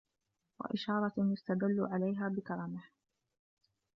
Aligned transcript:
وَإِشَارَةٍ 0.59 1.13
يُسْتَدَلُّ 1.17 1.87
عَلَيْهَا 1.91 2.27
بِكَرْمِهِ 2.29 2.83